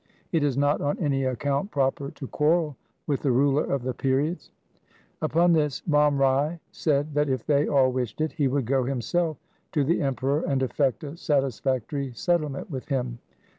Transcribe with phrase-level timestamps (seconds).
[0.31, 4.47] It is not on any account proper to quarrel with the ruler of the period.'
[5.21, 9.37] Upon this Ram Rai said that if they all wished it, he would go himself
[9.73, 13.19] to the Emperor and effect a satisfactory settlement with him.